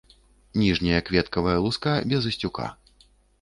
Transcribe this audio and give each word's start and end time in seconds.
Ніжняя 0.61 1.01
кветкавая 1.09 1.53
луска 1.67 1.93
без 2.15 2.21
асцюка. 2.31 2.67